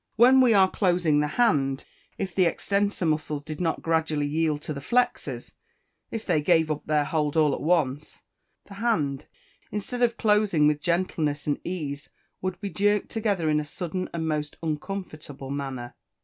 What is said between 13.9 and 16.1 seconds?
and most uncomfortable manner.